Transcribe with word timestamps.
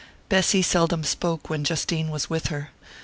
Bessy 0.29 0.63
seldom 0.63 1.03
spoke 1.03 1.47
when 1.47 1.63
Justine 1.63 2.09
was 2.09 2.27
with 2.27 2.47
her. 2.47 2.71